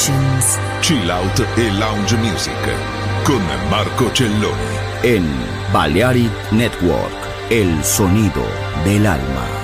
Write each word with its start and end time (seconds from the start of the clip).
Emotions. 0.00 0.58
Chill 0.80 1.10
Out 1.10 1.46
e 1.56 1.70
Lounge 1.72 2.16
Music 2.16 2.54
con 3.24 3.42
Marco 3.68 4.10
Celloni. 4.14 4.54
En 5.02 5.26
Balearic 5.72 6.30
Network, 6.52 7.12
el 7.50 7.84
sonido 7.84 8.42
del 8.84 9.06
alma. 9.06 9.59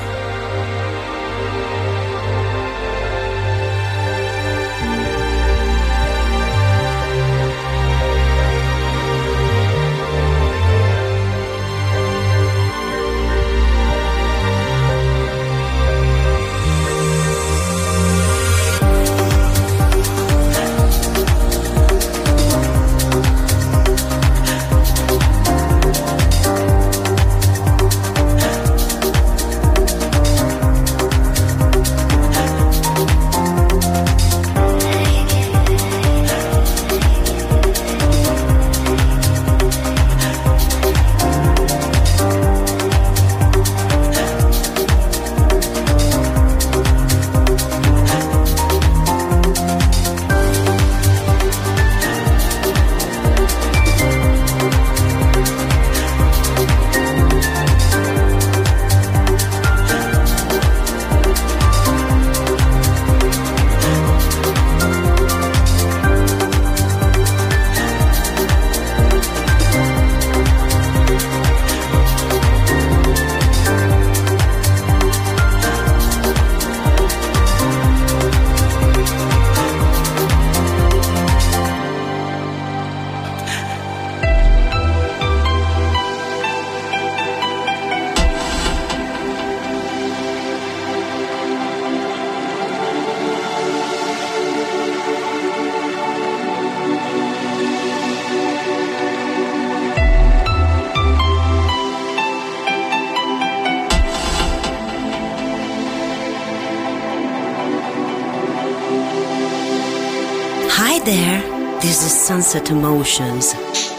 emotions. 112.65 113.96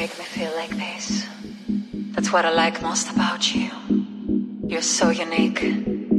make 0.00 0.18
me 0.18 0.24
feel 0.24 0.54
like 0.56 0.70
this. 0.70 1.26
That's 2.14 2.32
what 2.32 2.46
I 2.46 2.52
like 2.52 2.80
most 2.80 3.10
about 3.10 3.54
you. 3.54 3.68
You're 4.66 4.80
so 4.80 5.10
unique, 5.10 5.62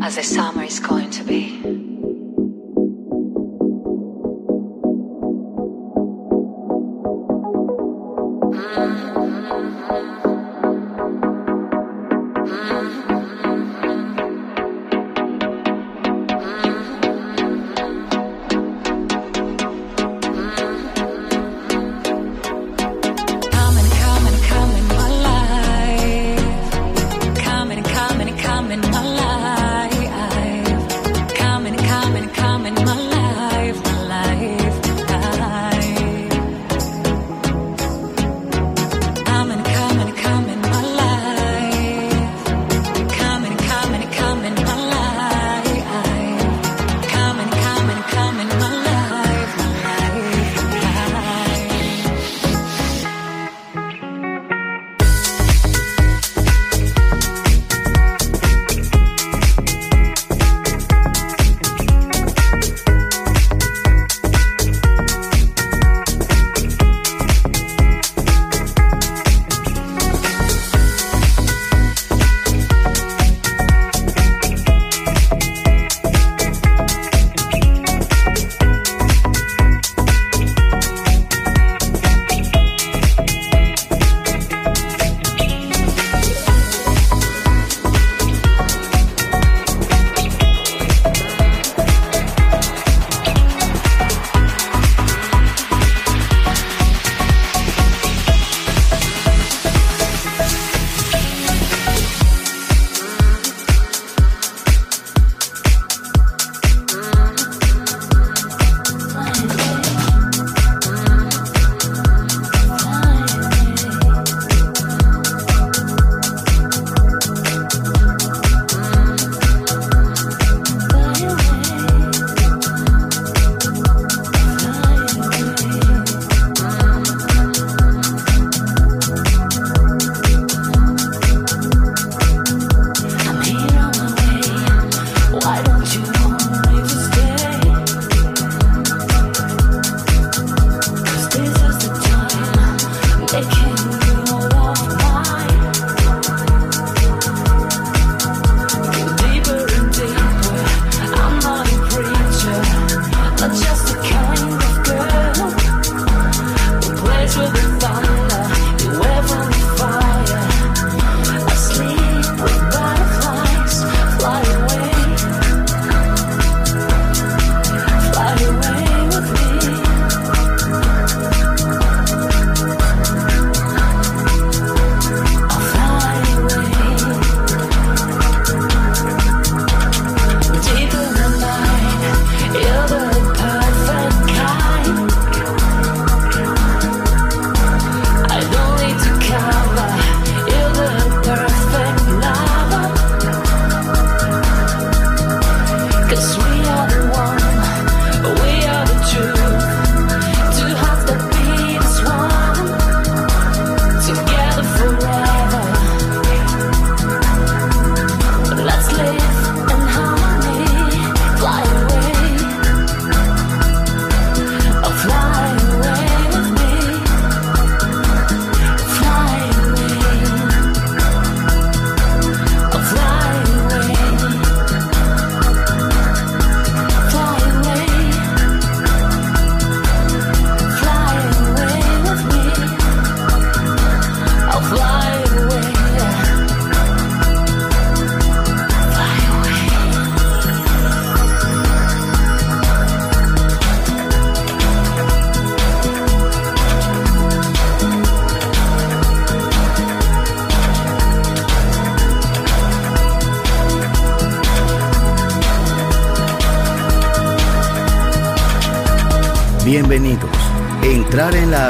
as 0.03 0.17
the 0.17 0.21
summer 0.21 0.61
is 0.65 0.79
going 0.79 1.09
to 1.09 1.23
be. 1.23 1.80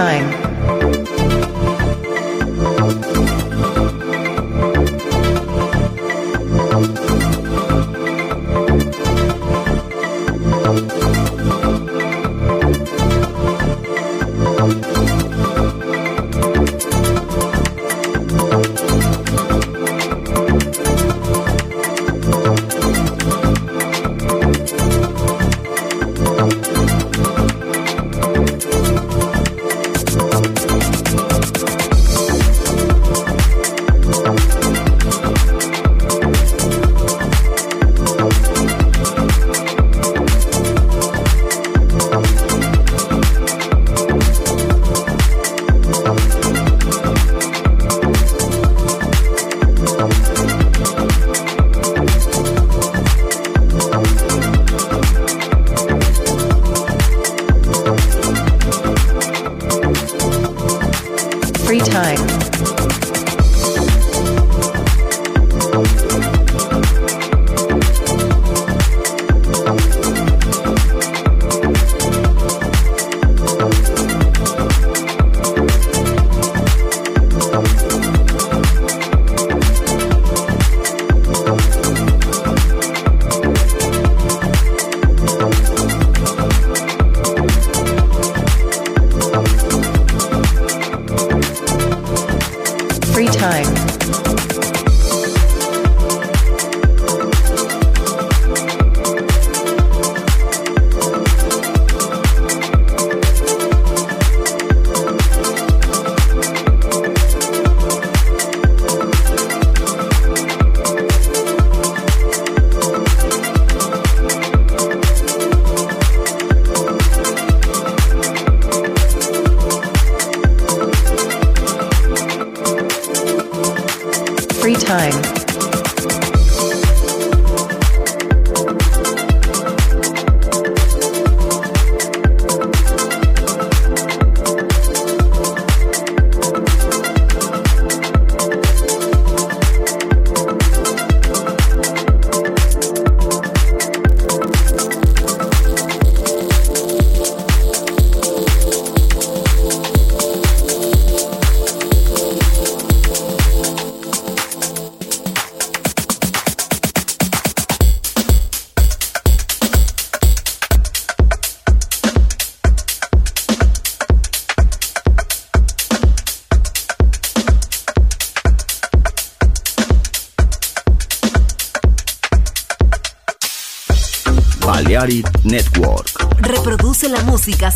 Time. 0.00 0.29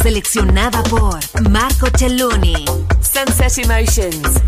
seleccionada 0.05 0.83
por 0.83 1.19
Marco 1.49 1.87
Celloni. 1.97 2.67
Sunset 3.01 3.57
Emotions. 3.57 4.44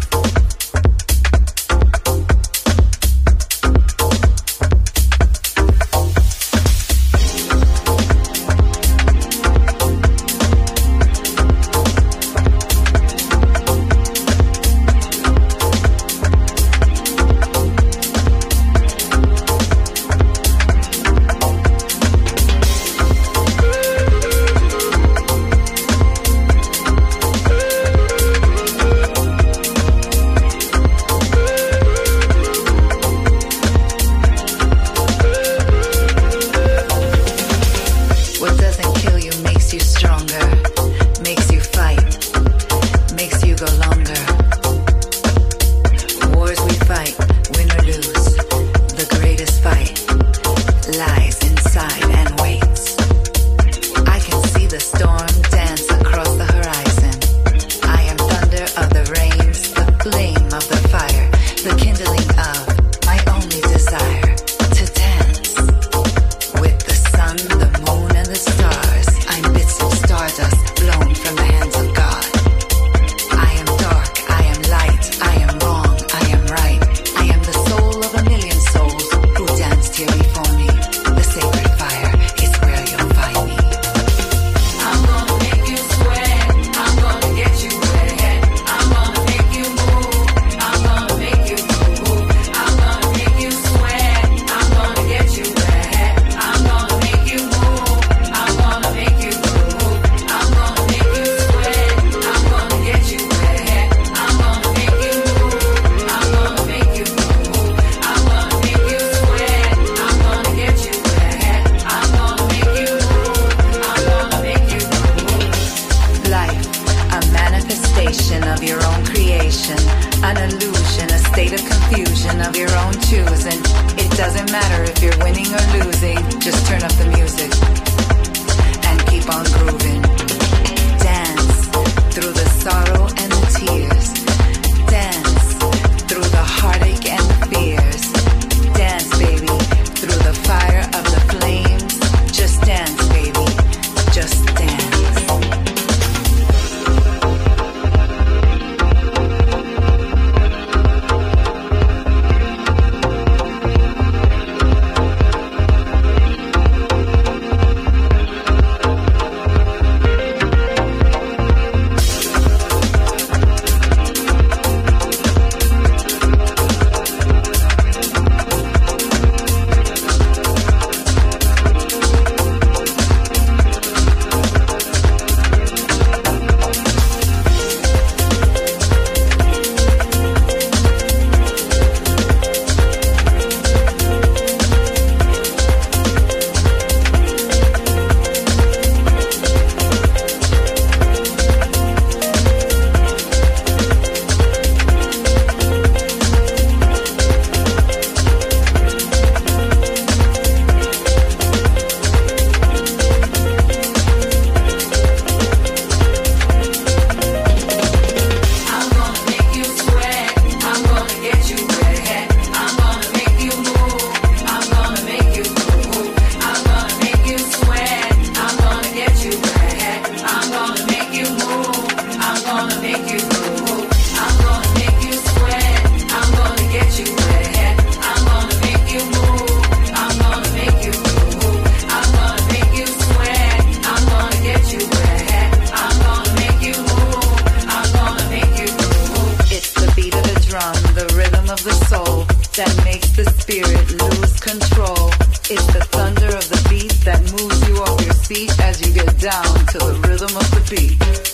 It's 245.48 245.64
the 245.66 245.80
thunder 245.80 246.26
of 246.26 246.48
the 246.48 246.66
beat 246.68 246.90
that 247.04 247.20
moves 247.30 247.68
you 247.68 247.76
off 247.76 248.04
your 248.04 248.14
seat 248.14 248.50
as 248.58 248.84
you 248.84 248.92
get 248.92 249.16
down 249.20 249.44
to 249.66 249.78
the 249.78 249.94
rhythm 250.08 250.36
of 250.36 250.50
the 250.50 250.74
beat. 250.74 251.25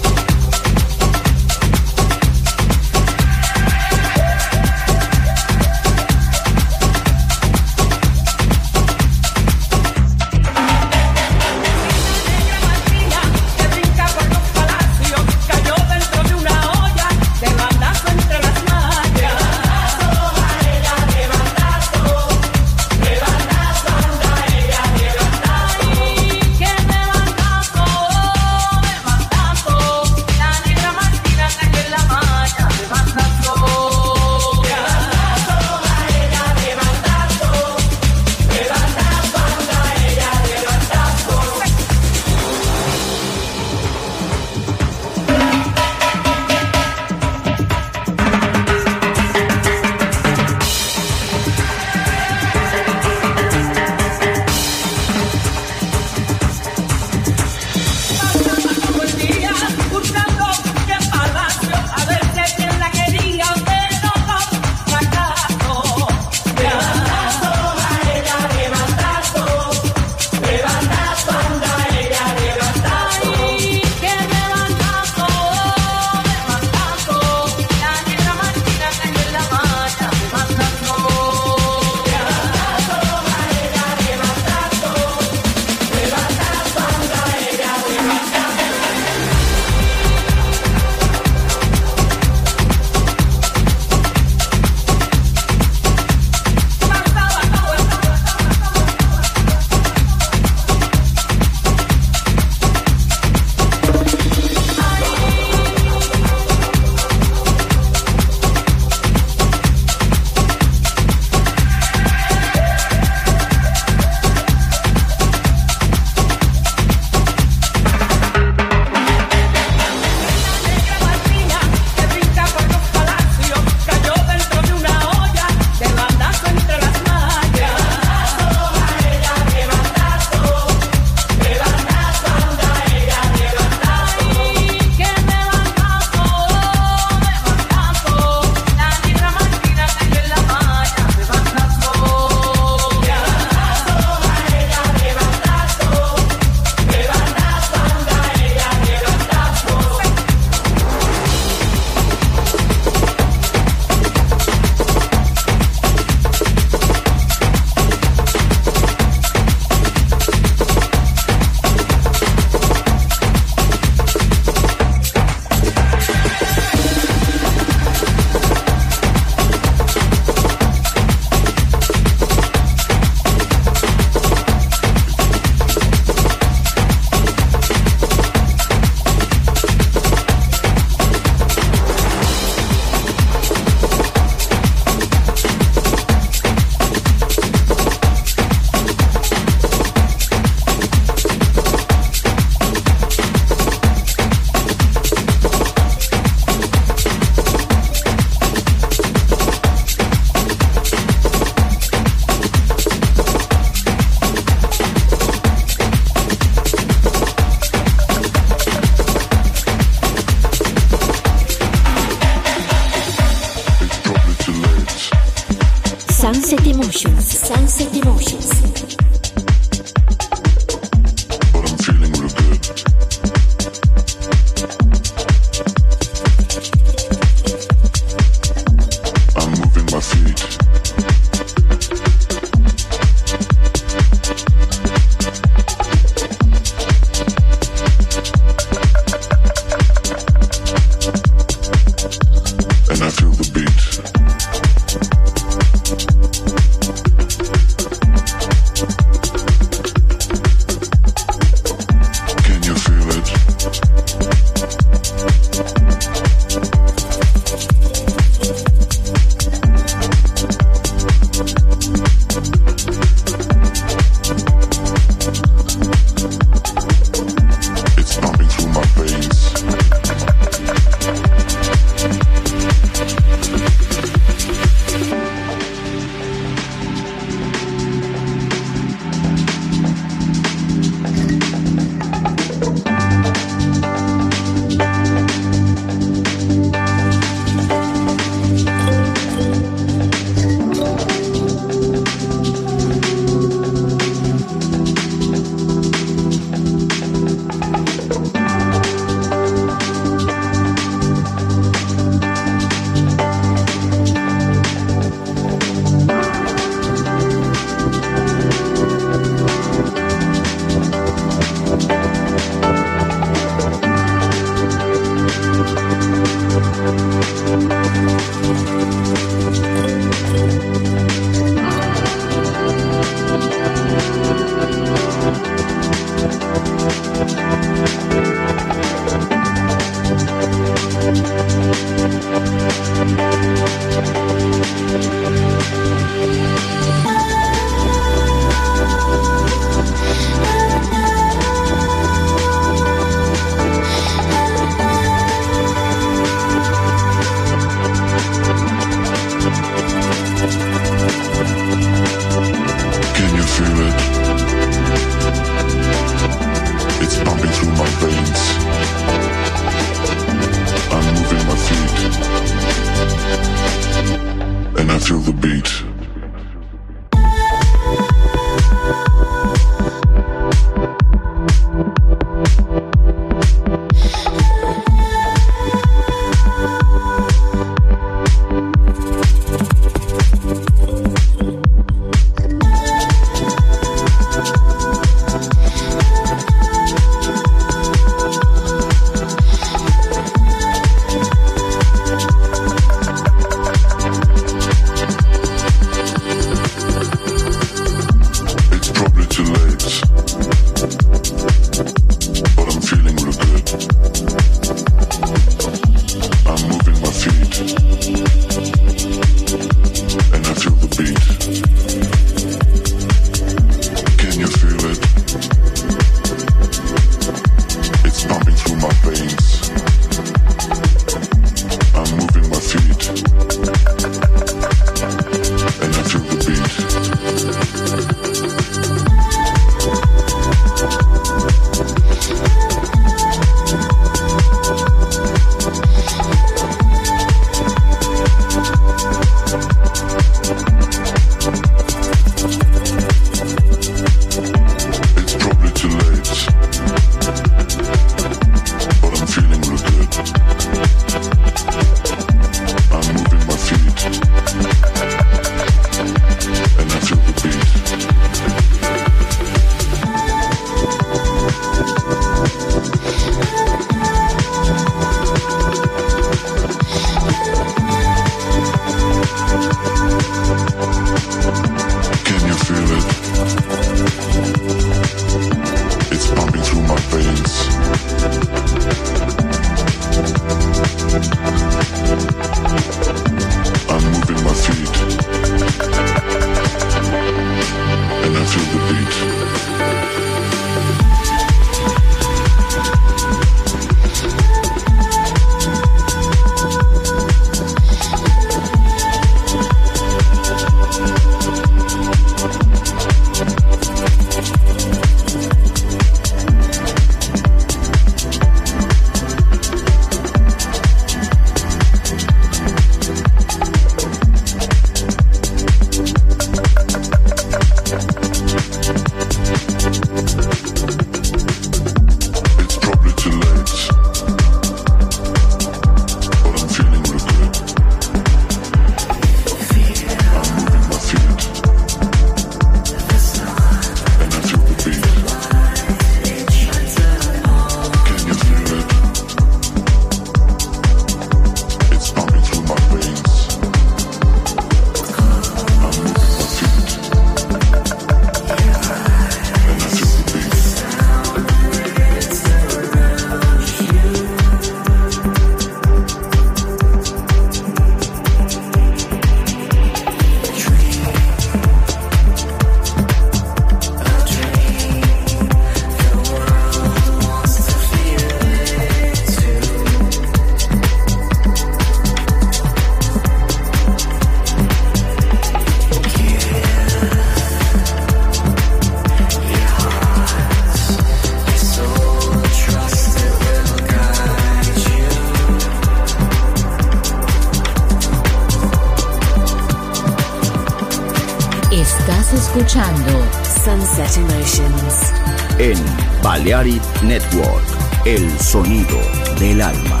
Balearic 596.46 597.02
Network, 597.02 597.64
el 598.04 598.30
sonido 598.38 599.00
del 599.40 599.60
alma. 599.60 600.00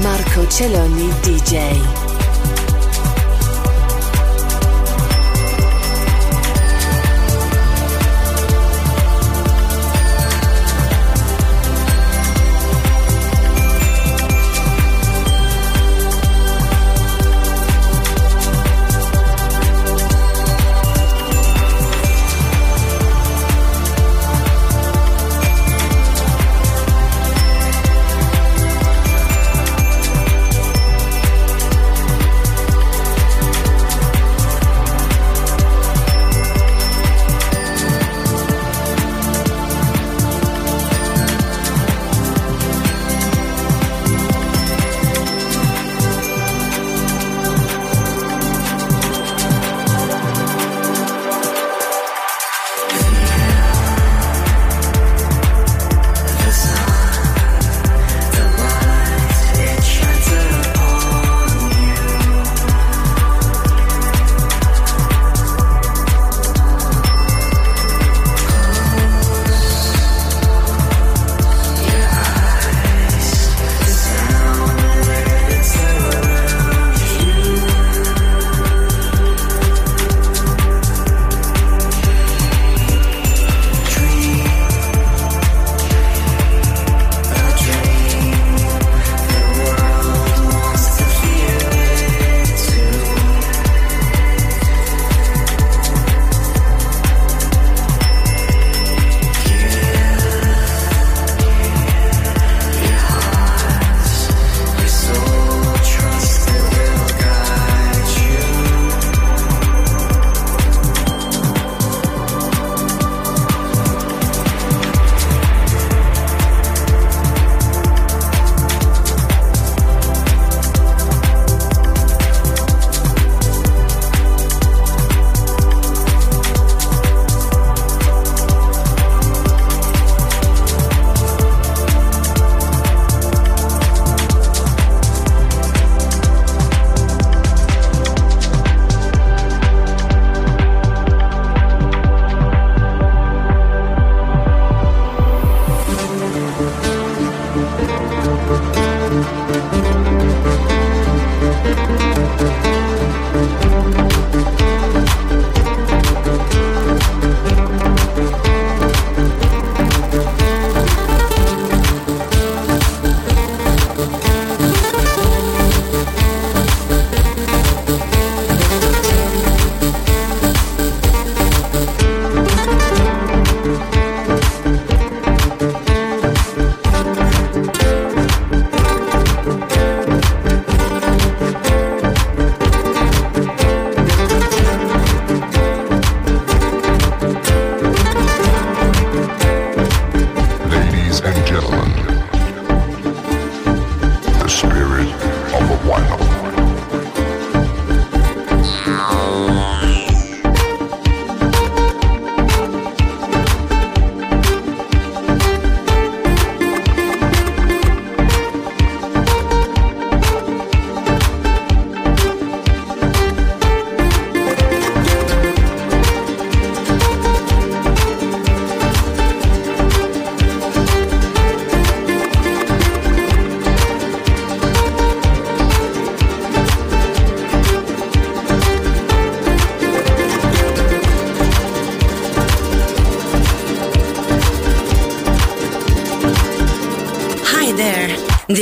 Marco 0.00 0.48
Celloni 0.48 1.10
DJ. 1.24 2.09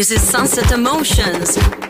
This 0.08 0.22
is 0.22 0.30
Sunset 0.30 0.72
Emotions. 0.72 1.87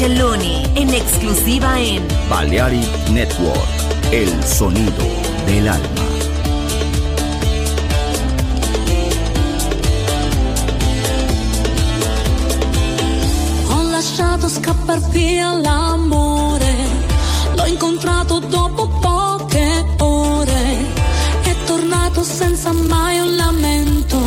Celloni 0.00 0.62
en 0.76 0.94
exclusiva 0.94 1.78
en 1.78 2.02
Balearic 2.30 3.10
Network, 3.10 3.68
el 4.10 4.30
sonido 4.46 5.04
del 5.44 5.68
alma. 5.68 6.04
Ho 13.68 13.82
lasciato 13.90 14.48
scappar 14.48 15.00
via 15.10 15.52
l'amore, 15.52 16.74
l'ho 17.56 17.66
incontrato 17.66 18.38
dopo 18.38 18.88
poche 19.02 19.84
ore, 19.98 20.76
è 21.42 21.54
tornato 21.66 22.24
senza 22.24 22.72
mai 22.72 23.18
un 23.18 23.36
lamento, 23.36 24.18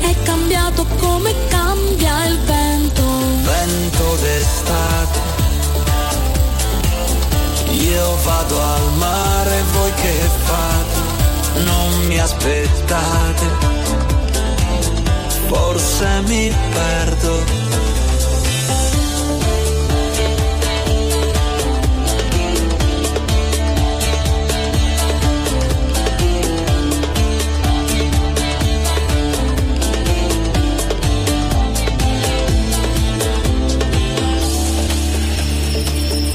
è 0.00 0.12
cambiato 0.24 0.84
come 0.98 1.32
cambia 1.48 2.26
il 2.26 2.38
vento. 2.38 2.63
D'estate. 4.16 5.18
Io 7.70 8.16
vado 8.24 8.60
al 8.60 8.92
mare, 8.96 9.62
voi 9.72 9.92
che 9.94 10.28
fate? 10.44 11.62
Non 11.64 12.06
mi 12.06 12.18
aspettate, 12.18 13.46
forse 15.46 16.06
mi 16.26 16.54
perdo. 16.72 17.63